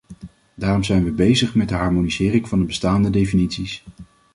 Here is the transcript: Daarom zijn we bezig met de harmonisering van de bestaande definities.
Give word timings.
Daarom 0.55 0.83
zijn 0.83 1.03
we 1.03 1.11
bezig 1.11 1.55
met 1.55 1.69
de 1.69 1.75
harmonisering 1.75 2.47
van 2.47 2.59
de 2.59 2.65
bestaande 2.65 3.09
definities. 3.09 3.83